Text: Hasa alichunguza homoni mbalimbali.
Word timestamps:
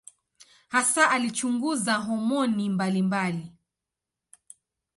Hasa 0.69 1.11
alichunguza 1.11 1.93
homoni 1.97 2.69
mbalimbali. 2.69 3.51